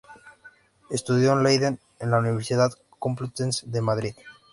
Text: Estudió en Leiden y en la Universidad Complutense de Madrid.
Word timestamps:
Estudió 0.89 1.33
en 1.33 1.43
Leiden 1.43 1.79
y 1.99 2.05
en 2.05 2.09
la 2.09 2.17
Universidad 2.17 2.71
Complutense 2.97 3.67
de 3.67 3.81
Madrid. 3.81 4.15